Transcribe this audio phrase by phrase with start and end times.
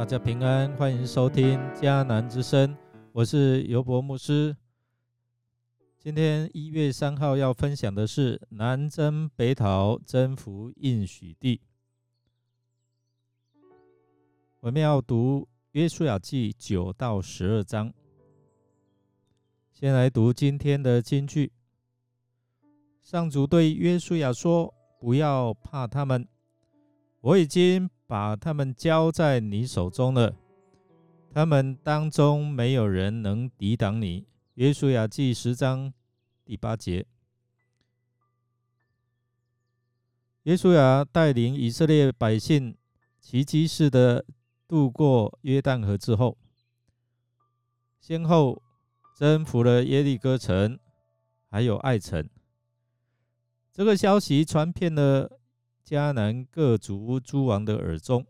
[0.00, 2.74] 大家平安，欢迎收听迦南之声，
[3.12, 4.56] 我是尤博牧师。
[5.98, 11.60] 今天一月三号要分享的是南征北讨，征服应许地。
[14.60, 17.92] 我们要读约书亚记九到十二章。
[19.70, 21.52] 先来读今天的金句。
[23.02, 26.26] 上主对约书亚说：“不要怕他们，
[27.20, 30.34] 我已经把他们交在你手中了。
[31.32, 35.94] 他们当中没有人能抵挡你。”约书亚记十章
[36.44, 37.06] 第八节。
[40.42, 42.76] 约书亚带领以色列百姓
[43.20, 44.24] 奇迹式的
[44.66, 46.36] 渡过约旦河之后，
[48.00, 48.60] 先后
[49.16, 50.76] 征服了耶利哥城，
[51.48, 52.28] 还有爱城。
[53.72, 55.38] 这个消息传遍了
[55.90, 58.24] 迦南各族诸王的耳中，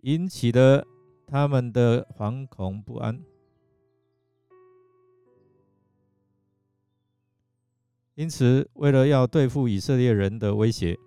[0.00, 0.84] 引起了
[1.28, 3.22] 他们的惶恐不安。
[8.16, 10.98] 因此，为了要对付以色列人的威胁，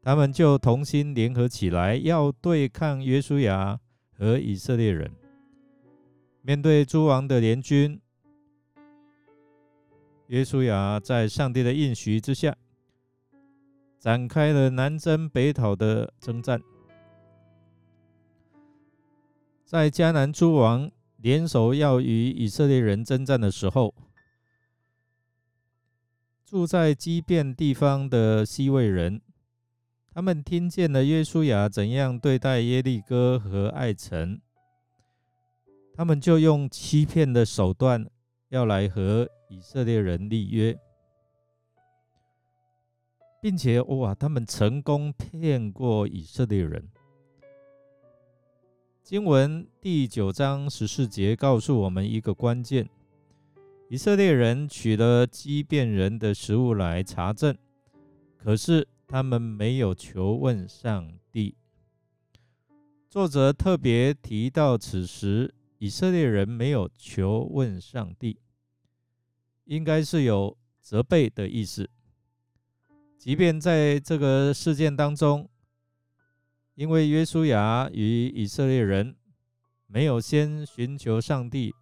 [0.00, 3.78] 他们就同心联合起来，要对抗约书亚
[4.14, 5.12] 和以色列人。
[6.40, 8.00] 面对诸王的联军。
[10.28, 12.56] 约书亚在上帝的应许之下，
[14.04, 16.60] 展开了南征北讨的征战。
[19.64, 23.94] 在迦南诸王联手要与以色列人征战的时候，
[26.44, 29.22] 住在基变地方的西魏人，
[30.12, 34.38] 他们听见了约书亚怎样对待耶利哥和爱城，
[35.94, 38.06] 他们就用欺骗的手段
[38.50, 39.26] 要来和。
[39.48, 40.76] 以色列人立约，
[43.44, 46.88] 并且哇，他们成功骗过以色列人。
[49.02, 52.88] 经文第九章十四节告诉我们一个关键：
[53.90, 57.54] 以色列人取了畸变人的食物来查证，
[58.38, 61.54] 可是他们没有求问上帝。
[63.10, 68.38] 作者特别提到，此时以色列人没有求问上帝。
[69.66, 71.90] 应该是有责备的意思。
[73.24, 75.48] 即便在这个事件当中，
[76.74, 79.16] 因为约书亚与以色列人
[79.86, 81.74] 没有先寻求上帝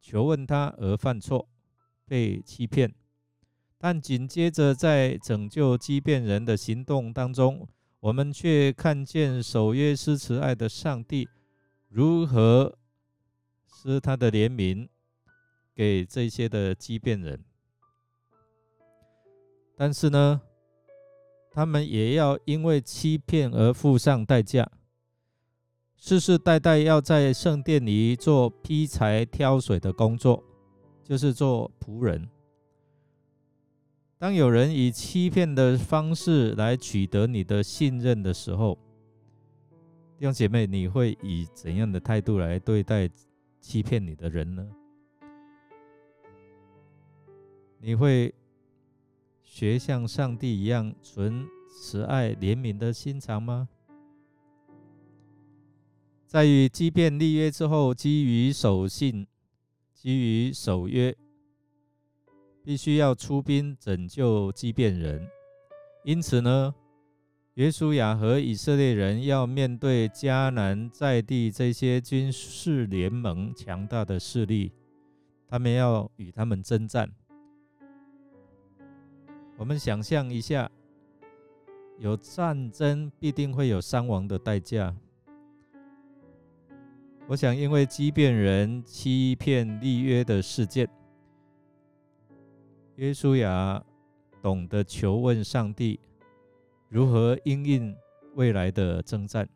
[0.00, 1.48] 求问他而犯错，
[2.06, 2.94] 被欺骗，
[3.76, 7.66] 但紧接着在拯救畸变人的行动当中，
[7.98, 11.28] 我们却看见守约施慈爱的上帝
[11.88, 12.78] 如何
[13.66, 14.88] 施他的怜悯。
[15.74, 17.44] 给这些的畸变人，
[19.76, 20.40] 但是呢，
[21.50, 24.70] 他们也要因为欺骗而付上代价，
[25.96, 30.44] 世世代代要在圣殿里做劈柴挑水的工作，
[31.02, 32.28] 就是做仆人。
[34.18, 38.76] 当有人以欺骗的方式来取得你的信任的时候，
[40.18, 43.08] 弟兄姐妹，你会以怎样的态度来对待
[43.60, 44.68] 欺骗你的人呢？
[47.80, 48.34] 你会
[49.50, 53.66] 学像上帝一样存慈爱怜悯的心肠吗？
[56.26, 59.26] 在与基变立约之后，基于守信，
[59.94, 61.16] 基于守约，
[62.62, 65.26] 必须要出兵拯救基变人。
[66.04, 66.74] 因此呢，
[67.54, 74.70] 约书亚和以色列人要面对迦南在地这些军事联盟强大的势力，
[75.48, 77.10] 他们要与他们征战。
[79.58, 80.70] 我们想象一下，
[81.98, 84.94] 有战争必定会有伤亡的代价。
[87.26, 90.88] 我想，因为畸变人欺骗立约的事件，
[92.94, 93.84] 约书亚
[94.40, 95.98] 懂得求问上帝
[96.88, 97.96] 如何应应
[98.36, 99.48] 未来的征战，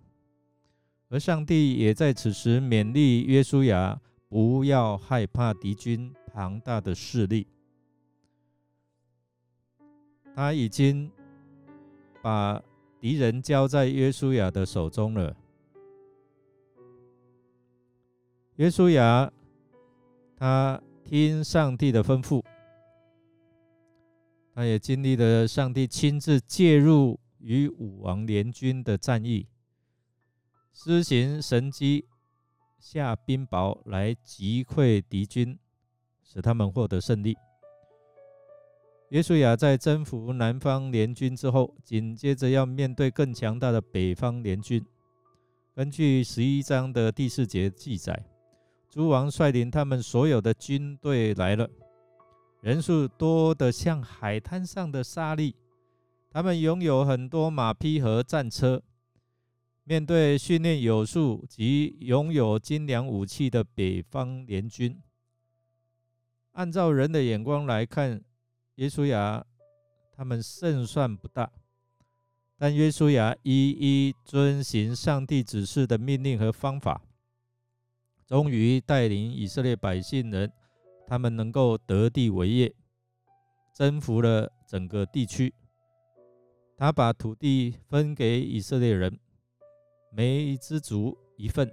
[1.10, 7.46] 而上帝也在此时勉励约书亚不要害怕敌军庞大的势力。
[10.34, 11.10] 他已经
[12.22, 12.62] 把
[12.98, 15.36] 敌人交在约书亚的手中了。
[18.56, 19.30] 约书亚
[20.36, 22.42] 他听上帝的吩咐，
[24.54, 29.46] 他也经历了上帝亲自介入与武王联军的战役，
[30.72, 32.06] 施行神机
[32.78, 35.58] 下冰雹来击溃敌军，
[36.22, 37.36] 使他们获得胜利。
[39.12, 44.82] 约书亚在征服南方联军之后，紧接着要面对更强大的北方联军。
[45.74, 48.24] 根据十一章的第四节记载，
[48.88, 51.68] 诸王率领他们所有的军队来了，
[52.62, 55.54] 人数多得像海滩上的沙粒。
[56.30, 58.82] 他们拥有很多马匹和战车。
[59.84, 64.98] 面对训练有素及拥有精良武器的北方联军，
[66.52, 68.22] 按照人的眼光来看，
[68.76, 69.44] 耶稣亚
[70.14, 71.50] 他们胜算不大。
[72.58, 77.02] 但约书亚一一遵行上帝指示的命令和方法，
[78.24, 80.52] 终于带领以色列百姓人，
[81.06, 82.72] 他们能够得地为业，
[83.74, 85.52] 征服了整个地区。
[86.76, 89.18] 他把土地分给以色列人，
[90.10, 91.68] 每一支族一份，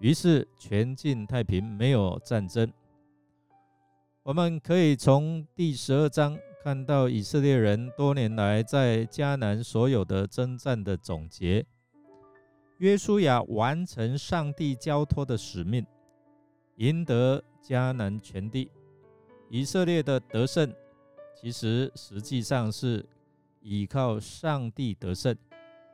[0.00, 2.72] 于是全境太平，没有战争。
[4.26, 6.36] 我们可以从第十二章。
[6.60, 11.64] 看到以色列人多年来在迦南所有的征战的总结，
[12.78, 15.86] 约书亚完成上帝交托的使命，
[16.74, 18.68] 赢得迦南全地。
[19.48, 20.74] 以色列的得胜，
[21.40, 23.06] 其实实际上是
[23.60, 25.36] 依靠上帝得胜，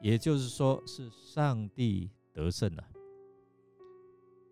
[0.00, 2.82] 也就是说是上帝得胜了。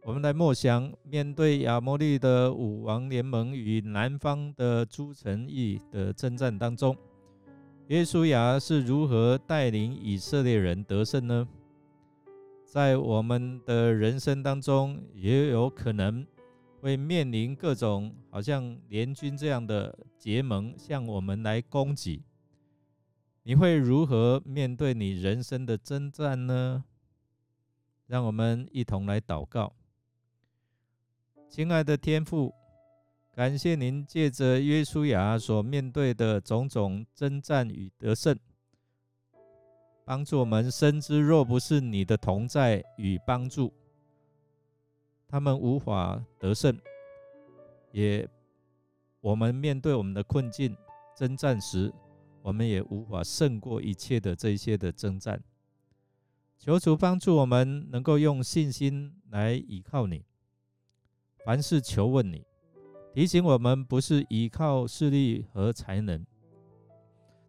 [0.02, 6.96] 我们来默想，面对亚摩利的武王联盟与南方的诸城邑的征战当中，
[7.88, 11.46] 耶稣亚是如何带领以色列人得胜呢？
[12.64, 16.26] 在我们的人生当中，也有可能
[16.80, 22.22] 会面临各种好像联军这样的结盟向我们来攻击，
[23.42, 26.84] 你会如何面对你人生的征战呢？
[28.06, 29.74] 让我们一同来祷告。
[31.50, 32.54] 亲爱的天父，
[33.34, 38.38] 感谢您借着约书亚所面对的种种征战与得胜，
[40.04, 43.74] 帮助我们深知，若不是你的同在与帮助，
[45.26, 46.80] 他们无法得胜。
[47.90, 48.28] 也，
[49.20, 50.76] 我们面对我们的困境
[51.16, 51.92] 征战时，
[52.42, 55.42] 我们也无法胜过一切的这些的征战。
[56.56, 60.24] 求主帮助我们，能够用信心来依靠你。
[61.44, 62.44] 凡事求问你，
[63.14, 66.24] 提醒我们不是依靠势力和才能，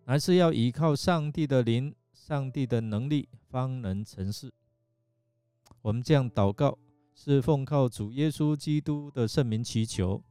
[0.05, 4.51] 而是要依靠上帝的灵、上帝的能力，方能成事。
[5.81, 6.77] 我们这样祷告，
[7.13, 10.23] 是奉靠主耶稣基督的圣名祈求。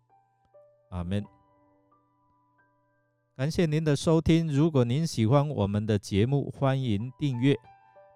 [0.89, 1.25] 阿门。
[3.37, 4.49] 感谢您的收听。
[4.49, 7.57] 如果您喜欢我们的节目，欢迎订阅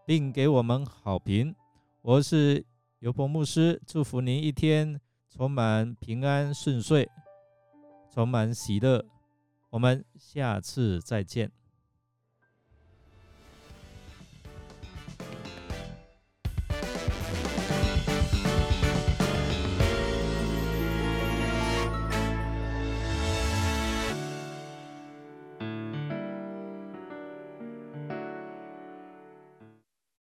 [0.06, 1.54] 并给我们好评。
[2.02, 2.64] 我是
[2.98, 5.00] 尤伯牧师，祝福您一天。
[5.36, 7.08] 充满平安顺遂，
[8.08, 9.04] 充满喜乐。
[9.70, 11.50] 我们下次再见。